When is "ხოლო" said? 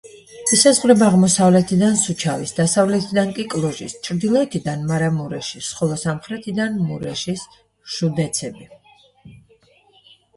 5.81-5.99